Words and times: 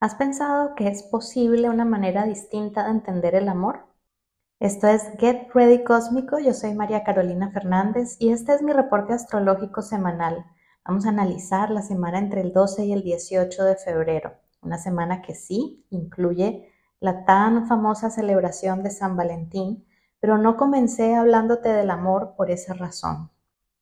¿Has 0.00 0.14
pensado 0.14 0.76
que 0.76 0.86
es 0.86 1.02
posible 1.02 1.68
una 1.68 1.84
manera 1.84 2.24
distinta 2.24 2.84
de 2.84 2.90
entender 2.92 3.34
el 3.34 3.48
amor? 3.48 3.88
Esto 4.60 4.86
es 4.86 5.02
Get 5.18 5.48
Ready 5.52 5.82
Cósmico, 5.82 6.38
yo 6.38 6.54
soy 6.54 6.72
María 6.72 7.02
Carolina 7.02 7.50
Fernández 7.50 8.16
y 8.20 8.30
este 8.30 8.54
es 8.54 8.62
mi 8.62 8.72
reporte 8.72 9.12
astrológico 9.12 9.82
semanal. 9.82 10.46
Vamos 10.84 11.04
a 11.04 11.08
analizar 11.08 11.72
la 11.72 11.82
semana 11.82 12.20
entre 12.20 12.42
el 12.42 12.52
12 12.52 12.86
y 12.86 12.92
el 12.92 13.02
18 13.02 13.64
de 13.64 13.74
febrero, 13.74 14.34
una 14.62 14.78
semana 14.78 15.20
que 15.20 15.34
sí 15.34 15.84
incluye 15.90 16.72
la 17.00 17.24
tan 17.24 17.66
famosa 17.66 18.08
celebración 18.08 18.84
de 18.84 18.92
San 18.92 19.16
Valentín, 19.16 19.84
pero 20.20 20.38
no 20.38 20.56
comencé 20.56 21.16
hablándote 21.16 21.70
del 21.70 21.90
amor 21.90 22.34
por 22.36 22.52
esa 22.52 22.72
razón. 22.72 23.32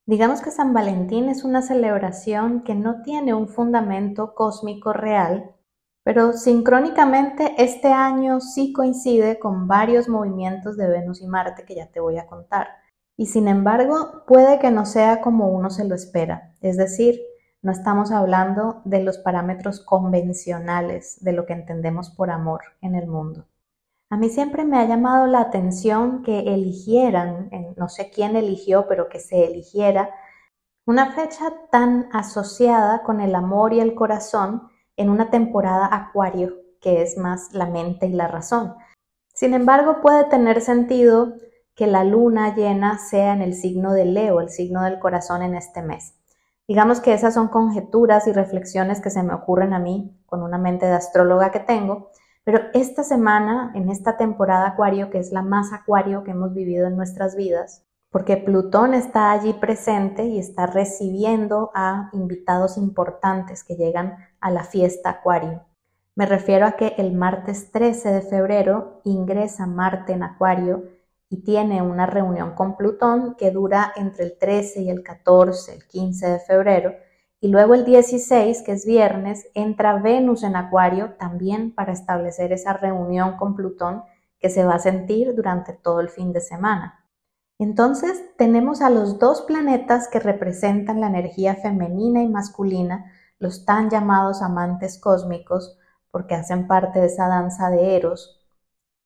Digamos 0.06 0.40
que 0.40 0.50
San 0.50 0.72
Valentín 0.72 1.28
es 1.28 1.44
una 1.44 1.60
celebración 1.60 2.62
que 2.62 2.74
no 2.74 3.02
tiene 3.02 3.34
un 3.34 3.48
fundamento 3.48 4.34
cósmico 4.34 4.94
real, 4.94 5.55
pero 6.06 6.34
sincrónicamente 6.34 7.56
este 7.58 7.88
año 7.88 8.40
sí 8.40 8.72
coincide 8.72 9.40
con 9.40 9.66
varios 9.66 10.08
movimientos 10.08 10.76
de 10.76 10.86
Venus 10.86 11.20
y 11.20 11.26
Marte 11.26 11.64
que 11.64 11.74
ya 11.74 11.88
te 11.88 11.98
voy 11.98 12.16
a 12.16 12.28
contar. 12.28 12.68
Y 13.16 13.26
sin 13.26 13.48
embargo, 13.48 14.22
puede 14.24 14.60
que 14.60 14.70
no 14.70 14.86
sea 14.86 15.20
como 15.20 15.48
uno 15.48 15.68
se 15.68 15.84
lo 15.84 15.96
espera. 15.96 16.54
Es 16.60 16.76
decir, 16.76 17.20
no 17.60 17.72
estamos 17.72 18.12
hablando 18.12 18.82
de 18.84 19.02
los 19.02 19.18
parámetros 19.18 19.80
convencionales 19.80 21.18
de 21.24 21.32
lo 21.32 21.44
que 21.44 21.54
entendemos 21.54 22.10
por 22.10 22.30
amor 22.30 22.60
en 22.82 22.94
el 22.94 23.08
mundo. 23.08 23.48
A 24.08 24.16
mí 24.16 24.28
siempre 24.28 24.64
me 24.64 24.78
ha 24.78 24.84
llamado 24.84 25.26
la 25.26 25.40
atención 25.40 26.22
que 26.22 26.54
eligieran, 26.54 27.50
no 27.76 27.88
sé 27.88 28.12
quién 28.14 28.36
eligió, 28.36 28.86
pero 28.86 29.08
que 29.08 29.18
se 29.18 29.44
eligiera 29.44 30.14
una 30.86 31.14
fecha 31.14 31.52
tan 31.72 32.08
asociada 32.12 33.02
con 33.02 33.20
el 33.20 33.34
amor 33.34 33.72
y 33.72 33.80
el 33.80 33.96
corazón 33.96 34.68
en 34.96 35.10
una 35.10 35.30
temporada 35.30 35.88
acuario, 35.92 36.56
que 36.80 37.02
es 37.02 37.16
más 37.16 37.52
la 37.52 37.66
mente 37.66 38.06
y 38.06 38.12
la 38.12 38.28
razón. 38.28 38.74
Sin 39.34 39.54
embargo, 39.54 40.00
puede 40.00 40.24
tener 40.24 40.60
sentido 40.60 41.34
que 41.74 41.86
la 41.86 42.04
luna 42.04 42.54
llena 42.54 42.98
sea 42.98 43.32
en 43.34 43.42
el 43.42 43.54
signo 43.54 43.92
de 43.92 44.06
Leo, 44.06 44.40
el 44.40 44.48
signo 44.48 44.82
del 44.82 44.98
corazón 44.98 45.42
en 45.42 45.54
este 45.54 45.82
mes. 45.82 46.14
Digamos 46.66 47.00
que 47.00 47.12
esas 47.12 47.34
son 47.34 47.48
conjeturas 47.48 48.26
y 48.26 48.32
reflexiones 48.32 49.00
que 49.00 49.10
se 49.10 49.22
me 49.22 49.34
ocurren 49.34 49.72
a 49.72 49.78
mí 49.78 50.18
con 50.26 50.42
una 50.42 50.58
mente 50.58 50.86
de 50.86 50.94
astróloga 50.94 51.52
que 51.52 51.60
tengo, 51.60 52.10
pero 52.42 52.60
esta 52.74 53.04
semana, 53.04 53.72
en 53.74 53.88
esta 53.90 54.16
temporada 54.16 54.68
acuario, 54.68 55.10
que 55.10 55.18
es 55.18 55.32
la 55.32 55.42
más 55.42 55.72
acuario 55.72 56.24
que 56.24 56.32
hemos 56.32 56.54
vivido 56.54 56.86
en 56.86 56.96
nuestras 56.96 57.36
vidas, 57.36 57.85
porque 58.16 58.38
Plutón 58.38 58.94
está 58.94 59.30
allí 59.30 59.52
presente 59.52 60.24
y 60.24 60.38
está 60.38 60.64
recibiendo 60.64 61.70
a 61.74 62.08
invitados 62.14 62.78
importantes 62.78 63.62
que 63.62 63.76
llegan 63.76 64.16
a 64.40 64.50
la 64.50 64.64
fiesta 64.64 65.10
Acuario. 65.10 65.66
Me 66.14 66.24
refiero 66.24 66.64
a 66.64 66.76
que 66.76 66.94
el 66.96 67.12
martes 67.12 67.70
13 67.72 68.10
de 68.12 68.22
febrero 68.22 69.02
ingresa 69.04 69.66
Marte 69.66 70.14
en 70.14 70.22
Acuario 70.22 70.84
y 71.28 71.42
tiene 71.42 71.82
una 71.82 72.06
reunión 72.06 72.54
con 72.54 72.78
Plutón 72.78 73.34
que 73.34 73.50
dura 73.50 73.92
entre 73.96 74.24
el 74.24 74.38
13 74.38 74.80
y 74.80 74.88
el 74.88 75.02
14, 75.02 75.74
el 75.74 75.86
15 75.86 76.26
de 76.26 76.38
febrero, 76.38 76.94
y 77.38 77.48
luego 77.48 77.74
el 77.74 77.84
16, 77.84 78.62
que 78.62 78.72
es 78.72 78.86
viernes, 78.86 79.46
entra 79.52 80.00
Venus 80.00 80.42
en 80.42 80.56
Acuario 80.56 81.16
también 81.18 81.70
para 81.70 81.92
establecer 81.92 82.50
esa 82.54 82.72
reunión 82.72 83.36
con 83.36 83.54
Plutón 83.54 84.04
que 84.38 84.48
se 84.48 84.64
va 84.64 84.76
a 84.76 84.78
sentir 84.78 85.34
durante 85.34 85.74
todo 85.74 86.00
el 86.00 86.08
fin 86.08 86.32
de 86.32 86.40
semana. 86.40 87.02
Entonces 87.58 88.22
tenemos 88.36 88.82
a 88.82 88.90
los 88.90 89.18
dos 89.18 89.42
planetas 89.42 90.08
que 90.08 90.20
representan 90.20 91.00
la 91.00 91.06
energía 91.06 91.54
femenina 91.54 92.22
y 92.22 92.28
masculina, 92.28 93.12
los 93.38 93.64
tan 93.64 93.88
llamados 93.88 94.42
amantes 94.42 94.98
cósmicos, 94.98 95.78
porque 96.10 96.34
hacen 96.34 96.66
parte 96.66 97.00
de 97.00 97.06
esa 97.06 97.28
danza 97.28 97.70
de 97.70 97.96
Eros, 97.96 98.40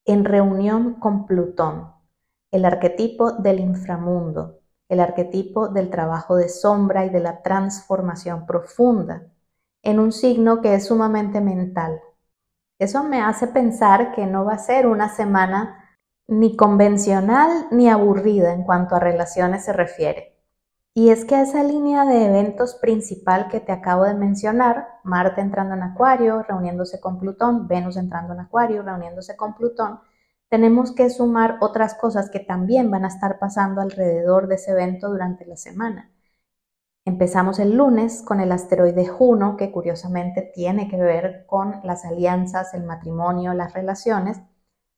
en 0.04 0.24
reunión 0.24 0.94
con 0.94 1.26
Plutón, 1.26 1.92
el 2.50 2.64
arquetipo 2.64 3.32
del 3.32 3.60
inframundo, 3.60 4.60
el 4.88 4.98
arquetipo 4.98 5.69
del 5.69 5.91
trabajo 5.91 6.34
de 6.34 6.48
sombra 6.48 7.04
y 7.04 7.10
de 7.10 7.20
la 7.20 7.42
transformación 7.42 8.46
profunda, 8.46 9.22
en 9.82 10.00
un 10.00 10.10
signo 10.10 10.60
que 10.60 10.75
es 10.75 10.86
sumamente 10.86 11.41
mental. 11.41 12.00
Eso 12.78 13.04
me 13.04 13.20
hace 13.20 13.46
pensar 13.46 14.12
que 14.12 14.26
no 14.26 14.44
va 14.44 14.54
a 14.54 14.58
ser 14.58 14.86
una 14.86 15.08
semana 15.08 15.79
ni 16.30 16.56
convencional 16.56 17.66
ni 17.72 17.91
aburrida 17.91 18.52
en 18.52 18.62
cuanto 18.62 18.94
a 18.94 19.00
relaciones 19.00 19.64
se 19.64 19.72
refiere. 19.72 20.38
Y 20.94 21.10
es 21.10 21.24
que 21.24 21.41
esa 21.41 21.64
línea 21.64 22.04
de 22.04 22.26
eventos 22.26 22.76
principal 22.76 23.48
que 23.48 23.58
te 23.58 23.72
acabo 23.72 24.04
de 24.04 24.14
mencionar, 24.14 24.86
Marte 25.02 25.40
entrando 25.40 25.74
en 25.74 25.82
Acuario, 25.82 26.42
reuniéndose 26.44 27.00
con 27.00 27.19
Plutón, 27.19 27.66
Venus 27.66 27.96
entrando 27.96 28.32
en 28.32 28.40
Acuario, 28.40 28.82
reuniéndose 28.82 29.36
con 29.36 29.54
Plutón, 29.54 30.00
tenemos 30.48 30.94
que 30.94 31.10
sumar 31.10 31.58
otras 31.60 31.94
cosas 31.94 32.30
que 32.30 32.38
también 32.38 32.92
van 32.92 33.04
a 33.04 33.08
estar 33.08 33.40
pasando 33.40 33.80
alrededor 33.80 34.46
de 34.46 34.54
ese 34.54 34.70
evento 34.70 35.08
durante 35.08 35.44
la 35.46 35.56
semana. 35.56 36.12
Empezamos 37.04 37.58
el 37.58 37.76
lunes 37.76 38.22
con 38.22 38.40
el 38.40 38.52
asteroide 38.52 39.06
Juno, 39.06 39.56
que 39.56 39.72
curiosamente 39.72 40.42
tiene 40.54 40.88
que 40.88 40.96
ver 40.96 41.44
con 41.46 41.80
las 41.82 42.04
alianzas, 42.04 42.72
el 42.74 42.84
matrimonio, 42.84 43.52
las 43.52 43.72
relaciones, 43.72 44.40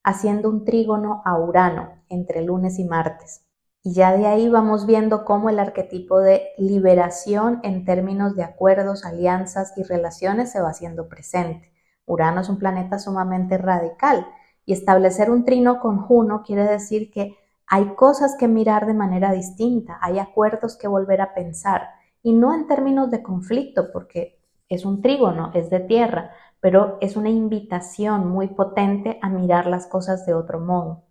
haciendo 0.02 0.48
un 0.48 0.64
trígono 0.64 1.22
a 1.24 1.38
Urano 1.38 2.02
entre 2.08 2.42
lunes 2.42 2.78
y 2.78 2.84
martes. 2.84 3.44
Y 3.84 3.94
ya 3.94 4.16
de 4.16 4.26
ahí 4.26 4.48
vamos 4.48 4.86
viendo 4.86 5.24
cómo 5.24 5.50
el 5.50 5.58
arquetipo 5.58 6.20
de 6.20 6.48
liberación 6.56 7.60
en 7.62 7.84
términos 7.84 8.36
de 8.36 8.44
acuerdos, 8.44 9.04
alianzas 9.04 9.72
y 9.76 9.82
relaciones 9.82 10.52
se 10.52 10.60
va 10.60 10.70
haciendo 10.70 11.08
presente. 11.08 11.72
Urano 12.06 12.40
es 12.40 12.48
un 12.48 12.58
planeta 12.58 12.98
sumamente 12.98 13.58
radical 13.58 14.26
y 14.64 14.72
establecer 14.72 15.30
un 15.30 15.44
trino 15.44 15.80
con 15.80 15.98
Juno 15.98 16.42
quiere 16.44 16.64
decir 16.64 17.10
que 17.10 17.36
hay 17.66 17.94
cosas 17.94 18.36
que 18.38 18.48
mirar 18.48 18.86
de 18.86 18.94
manera 18.94 19.32
distinta, 19.32 19.98
hay 20.00 20.18
acuerdos 20.18 20.76
que 20.76 20.88
volver 20.88 21.20
a 21.20 21.34
pensar 21.34 21.88
y 22.22 22.32
no 22.32 22.54
en 22.54 22.66
términos 22.66 23.10
de 23.10 23.22
conflicto 23.22 23.90
porque 23.92 24.38
es 24.68 24.84
un 24.84 25.02
trígono, 25.02 25.50
es 25.54 25.70
de 25.70 25.80
tierra, 25.80 26.30
pero 26.62 26.96
es 27.00 27.16
una 27.16 27.28
invitación 27.28 28.28
muy 28.28 28.46
potente 28.46 29.18
a 29.20 29.28
mirar 29.28 29.66
las 29.66 29.88
cosas 29.88 30.24
de 30.26 30.32
otro 30.32 30.60
modo. 30.60 31.02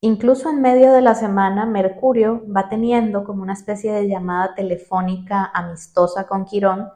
Incluso 0.00 0.48
en 0.48 0.62
medio 0.62 0.94
de 0.94 1.02
la 1.02 1.14
semana, 1.14 1.66
Mercurio 1.66 2.42
va 2.50 2.70
teniendo 2.70 3.22
como 3.22 3.42
una 3.42 3.52
especie 3.52 3.92
de 3.92 4.08
llamada 4.08 4.54
telefónica 4.54 5.44
amistosa 5.44 6.26
con 6.26 6.46
Quirón 6.46 6.88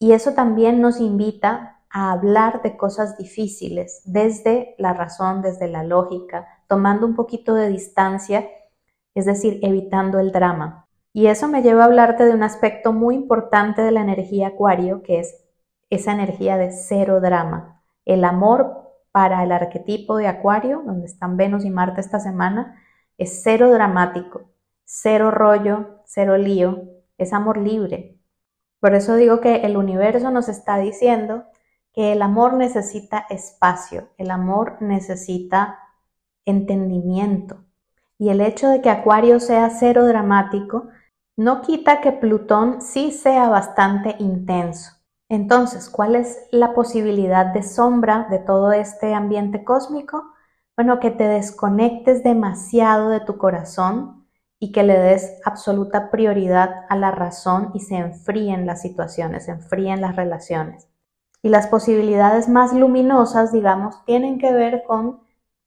y 0.00 0.12
eso 0.12 0.34
también 0.34 0.80
nos 0.80 0.98
invita 0.98 1.84
a 1.90 2.10
hablar 2.10 2.60
de 2.62 2.76
cosas 2.76 3.16
difíciles 3.16 4.02
desde 4.04 4.74
la 4.78 4.92
razón, 4.92 5.42
desde 5.42 5.68
la 5.68 5.84
lógica, 5.84 6.48
tomando 6.66 7.06
un 7.06 7.14
poquito 7.14 7.54
de 7.54 7.68
distancia, 7.68 8.48
es 9.14 9.26
decir, 9.26 9.60
evitando 9.62 10.18
el 10.18 10.32
drama. 10.32 10.88
Y 11.12 11.26
eso 11.26 11.46
me 11.46 11.62
lleva 11.62 11.82
a 11.82 11.86
hablarte 11.86 12.24
de 12.24 12.34
un 12.34 12.42
aspecto 12.42 12.92
muy 12.92 13.14
importante 13.14 13.80
de 13.80 13.92
la 13.92 14.00
energía 14.00 14.48
acuario, 14.48 15.02
que 15.02 15.20
es 15.20 15.41
esa 15.94 16.12
energía 16.12 16.56
de 16.56 16.72
cero 16.72 17.20
drama. 17.20 17.82
El 18.06 18.24
amor 18.24 18.90
para 19.12 19.44
el 19.44 19.52
arquetipo 19.52 20.16
de 20.16 20.26
Acuario, 20.26 20.82
donde 20.86 21.04
están 21.04 21.36
Venus 21.36 21.66
y 21.66 21.70
Marte 21.70 22.00
esta 22.00 22.18
semana, 22.18 22.82
es 23.18 23.42
cero 23.42 23.70
dramático, 23.70 24.50
cero 24.84 25.30
rollo, 25.30 26.00
cero 26.06 26.38
lío, 26.38 26.84
es 27.18 27.34
amor 27.34 27.58
libre. 27.58 28.18
Por 28.80 28.94
eso 28.94 29.16
digo 29.16 29.40
que 29.40 29.56
el 29.66 29.76
universo 29.76 30.30
nos 30.30 30.48
está 30.48 30.78
diciendo 30.78 31.44
que 31.92 32.12
el 32.12 32.22
amor 32.22 32.54
necesita 32.54 33.26
espacio, 33.28 34.08
el 34.16 34.30
amor 34.30 34.78
necesita 34.80 35.78
entendimiento. 36.46 37.66
Y 38.16 38.30
el 38.30 38.40
hecho 38.40 38.70
de 38.70 38.80
que 38.80 38.88
Acuario 38.88 39.40
sea 39.40 39.68
cero 39.68 40.06
dramático 40.06 40.88
no 41.36 41.60
quita 41.60 42.00
que 42.00 42.12
Plutón 42.12 42.80
sí 42.80 43.12
sea 43.12 43.50
bastante 43.50 44.16
intenso. 44.18 45.01
Entonces, 45.32 45.88
¿cuál 45.88 46.14
es 46.14 46.46
la 46.50 46.74
posibilidad 46.74 47.54
de 47.54 47.62
sombra 47.62 48.26
de 48.28 48.38
todo 48.38 48.70
este 48.72 49.14
ambiente 49.14 49.64
cósmico? 49.64 50.24
Bueno, 50.76 51.00
que 51.00 51.10
te 51.10 51.24
desconectes 51.24 52.22
demasiado 52.22 53.08
de 53.08 53.20
tu 53.20 53.38
corazón 53.38 54.26
y 54.58 54.72
que 54.72 54.82
le 54.82 54.98
des 54.98 55.40
absoluta 55.46 56.10
prioridad 56.10 56.84
a 56.90 56.96
la 56.96 57.12
razón 57.12 57.70
y 57.72 57.80
se 57.80 57.94
enfríen 57.94 58.66
las 58.66 58.82
situaciones, 58.82 59.46
se 59.46 59.52
enfríen 59.52 60.02
las 60.02 60.16
relaciones. 60.16 60.90
Y 61.40 61.48
las 61.48 61.66
posibilidades 61.66 62.50
más 62.50 62.74
luminosas, 62.74 63.52
digamos, 63.52 64.04
tienen 64.04 64.38
que 64.38 64.52
ver 64.52 64.82
con 64.86 65.20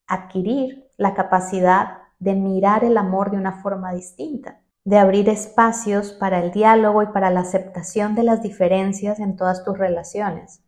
adquirir 0.05 0.91
la 0.95 1.15
capacidad 1.15 2.03
de 2.19 2.35
mirar 2.35 2.83
el 2.83 2.99
amor 2.99 3.31
de 3.31 3.37
una 3.37 3.63
forma 3.63 3.93
distinta 3.93 4.61
de 4.85 4.99
abrir 4.99 5.27
espacios 5.29 6.13
para 6.13 6.39
el 6.39 6.51
diálogo 6.51 7.01
y 7.01 7.07
para 7.07 7.31
la 7.31 7.41
aceptación 7.41 8.13
de 8.13 8.21
las 8.21 8.43
diferencias 8.43 9.19
en 9.19 9.35
todas 9.35 9.65
tus 9.65 9.77
relaciones, 9.77 10.63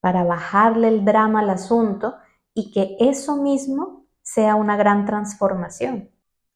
para 0.00 0.22
bajarle 0.22 0.86
el 0.86 1.04
drama 1.04 1.40
al 1.40 1.50
asunto 1.50 2.14
y 2.54 2.70
que 2.70 2.96
eso 3.00 3.36
mismo 3.36 4.06
sea 4.22 4.54
una 4.54 4.76
gran 4.76 5.04
transformación. 5.04 6.10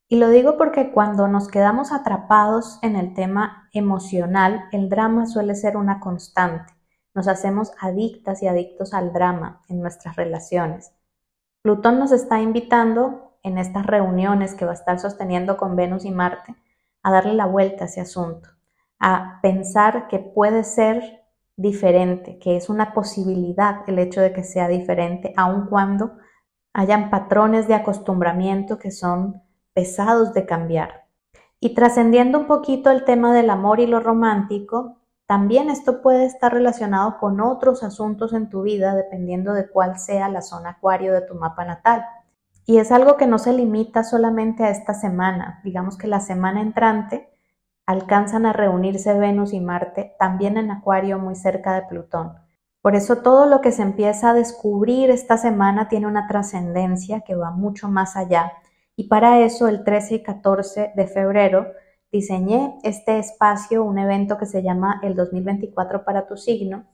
Y 0.08 0.16
lo 0.16 0.28
digo 0.28 0.56
porque 0.56 0.92
cuando 0.92 1.26
nos 1.26 1.48
quedamos 1.48 1.92
atrapados 1.92 2.78
en 2.82 2.94
el 2.94 3.12
tema 3.12 3.68
emocional, 3.72 4.64
el 4.70 4.88
drama 4.88 5.26
suele 5.26 5.54
ser 5.54 5.76
una 5.76 6.00
constante. 6.00 6.72
nos 7.12 7.26
hacemos 7.26 7.72
adictas 7.80 8.40
y 8.40 8.46
adictos 8.46 8.94
al 8.94 9.12
drama 9.12 9.62
en 9.68 9.80
nuestras 9.80 10.14
relaciones. 10.14 10.92
Plutón 11.60 11.98
nos 11.98 12.12
está 12.12 12.40
invitando 12.40 13.36
en 13.42 13.58
estas 13.58 13.84
reuniones 13.84 14.54
que 14.54 14.64
va 14.64 14.70
a 14.70 14.74
estar 14.74 15.00
sosteniendo 15.00 15.56
con 15.56 15.74
Venus 15.74 16.04
y 16.04 16.12
Marte 16.12 16.54
a 17.02 17.10
darle 17.10 17.34
la 17.34 17.46
vuelta 17.46 17.84
a 17.84 17.86
ese 17.86 18.00
asunto, 18.00 18.48
a 18.98 19.38
pensar 19.42 20.08
que 20.08 20.18
puede 20.18 20.64
ser 20.64 21.22
diferente, 21.56 22.38
que 22.38 22.56
es 22.56 22.68
una 22.70 22.94
posibilidad 22.94 23.82
el 23.86 23.98
hecho 23.98 24.20
de 24.20 24.32
que 24.32 24.44
sea 24.44 24.68
diferente, 24.68 25.32
aun 25.36 25.66
cuando 25.66 26.12
hayan 26.72 27.10
patrones 27.10 27.68
de 27.68 27.74
acostumbramiento 27.74 28.78
que 28.78 28.90
son 28.90 29.42
pesados 29.74 30.32
de 30.32 30.46
cambiar. 30.46 31.06
Y 31.58 31.74
trascendiendo 31.74 32.38
un 32.38 32.46
poquito 32.46 32.90
el 32.90 33.04
tema 33.04 33.34
del 33.34 33.50
amor 33.50 33.80
y 33.80 33.86
lo 33.86 34.00
romántico, 34.00 34.96
también 35.26 35.70
esto 35.70 36.02
puede 36.02 36.24
estar 36.24 36.52
relacionado 36.52 37.18
con 37.18 37.40
otros 37.40 37.82
asuntos 37.82 38.32
en 38.32 38.48
tu 38.48 38.62
vida 38.62 38.94
dependiendo 38.94 39.52
de 39.52 39.68
cuál 39.68 39.98
sea 39.98 40.28
la 40.28 40.42
zona 40.42 40.70
acuario 40.70 41.12
de 41.12 41.20
tu 41.20 41.34
mapa 41.34 41.64
natal. 41.64 42.04
Y 42.70 42.78
es 42.78 42.92
algo 42.92 43.16
que 43.16 43.26
no 43.26 43.40
se 43.40 43.52
limita 43.52 44.04
solamente 44.04 44.62
a 44.62 44.70
esta 44.70 44.94
semana. 44.94 45.60
Digamos 45.64 45.98
que 45.98 46.06
la 46.06 46.20
semana 46.20 46.60
entrante 46.60 47.28
alcanzan 47.84 48.46
a 48.46 48.52
reunirse 48.52 49.12
Venus 49.18 49.52
y 49.52 49.58
Marte 49.58 50.14
también 50.20 50.56
en 50.56 50.70
acuario 50.70 51.18
muy 51.18 51.34
cerca 51.34 51.74
de 51.74 51.82
Plutón. 51.88 52.34
Por 52.80 52.94
eso 52.94 53.22
todo 53.22 53.46
lo 53.46 53.60
que 53.60 53.72
se 53.72 53.82
empieza 53.82 54.30
a 54.30 54.34
descubrir 54.34 55.10
esta 55.10 55.36
semana 55.36 55.88
tiene 55.88 56.06
una 56.06 56.28
trascendencia 56.28 57.22
que 57.22 57.34
va 57.34 57.50
mucho 57.50 57.88
más 57.88 58.14
allá. 58.14 58.52
Y 58.94 59.08
para 59.08 59.40
eso 59.40 59.66
el 59.66 59.82
13 59.82 60.14
y 60.14 60.22
14 60.22 60.92
de 60.94 61.06
febrero 61.08 61.66
diseñé 62.12 62.78
este 62.84 63.18
espacio, 63.18 63.82
un 63.82 63.98
evento 63.98 64.38
que 64.38 64.46
se 64.46 64.62
llama 64.62 65.00
el 65.02 65.16
2024 65.16 66.04
para 66.04 66.28
tu 66.28 66.36
signo, 66.36 66.84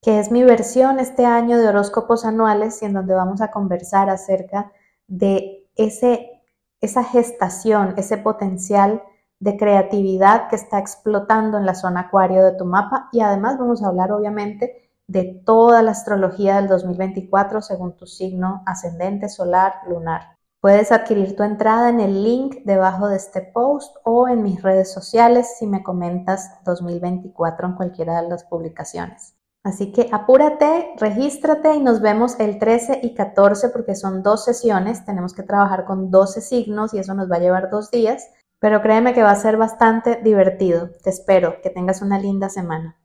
que 0.00 0.20
es 0.20 0.30
mi 0.30 0.44
versión 0.44 1.00
este 1.00 1.26
año 1.26 1.58
de 1.58 1.66
horóscopos 1.66 2.24
anuales 2.24 2.80
y 2.82 2.84
en 2.84 2.92
donde 2.92 3.14
vamos 3.14 3.40
a 3.40 3.50
conversar 3.50 4.10
acerca 4.10 4.70
de 5.06 5.68
ese, 5.76 6.42
esa 6.80 7.04
gestación, 7.04 7.94
ese 7.96 8.18
potencial 8.18 9.02
de 9.40 9.56
creatividad 9.56 10.48
que 10.48 10.56
está 10.56 10.78
explotando 10.78 11.58
en 11.58 11.66
la 11.66 11.74
zona 11.74 12.00
acuario 12.00 12.44
de 12.44 12.56
tu 12.56 12.64
mapa 12.64 13.08
y 13.12 13.20
además 13.20 13.58
vamos 13.58 13.82
a 13.82 13.88
hablar 13.88 14.12
obviamente 14.12 14.90
de 15.06 15.42
toda 15.44 15.82
la 15.82 15.90
astrología 15.90 16.56
del 16.56 16.68
2024 16.68 17.60
según 17.60 17.96
tu 17.96 18.06
signo 18.06 18.62
ascendente, 18.66 19.28
solar, 19.28 19.74
lunar. 19.88 20.38
Puedes 20.60 20.92
adquirir 20.92 21.36
tu 21.36 21.42
entrada 21.42 21.90
en 21.90 22.00
el 22.00 22.24
link 22.24 22.62
debajo 22.64 23.08
de 23.08 23.16
este 23.16 23.42
post 23.42 23.94
o 24.02 24.28
en 24.28 24.42
mis 24.42 24.62
redes 24.62 24.90
sociales 24.90 25.56
si 25.58 25.66
me 25.66 25.82
comentas 25.82 26.64
2024 26.64 27.66
en 27.66 27.74
cualquiera 27.74 28.22
de 28.22 28.28
las 28.30 28.44
publicaciones. 28.44 29.33
Así 29.64 29.92
que 29.92 30.10
apúrate, 30.12 30.92
regístrate 30.98 31.74
y 31.74 31.80
nos 31.80 32.02
vemos 32.02 32.38
el 32.38 32.58
13 32.58 33.00
y 33.02 33.14
14 33.14 33.70
porque 33.70 33.94
son 33.94 34.22
dos 34.22 34.44
sesiones, 34.44 35.06
tenemos 35.06 35.32
que 35.32 35.42
trabajar 35.42 35.86
con 35.86 36.10
12 36.10 36.42
signos 36.42 36.92
y 36.92 36.98
eso 36.98 37.14
nos 37.14 37.30
va 37.30 37.36
a 37.36 37.40
llevar 37.40 37.70
dos 37.70 37.90
días, 37.90 38.28
pero 38.60 38.82
créeme 38.82 39.14
que 39.14 39.22
va 39.22 39.30
a 39.30 39.36
ser 39.36 39.56
bastante 39.56 40.20
divertido. 40.22 40.90
Te 41.02 41.08
espero, 41.08 41.62
que 41.62 41.70
tengas 41.70 42.02
una 42.02 42.18
linda 42.18 42.50
semana. 42.50 42.98